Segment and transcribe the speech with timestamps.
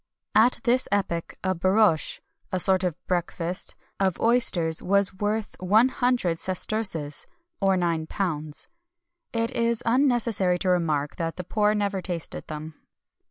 [0.33, 6.39] At this epoch a borriche (a sort of basket) of oysters was worth one hundred
[6.39, 7.27] sesterces
[7.61, 8.63] (£9).[XXI 220]
[9.31, 12.73] It is unnecessary to remark that the poor never tasted them.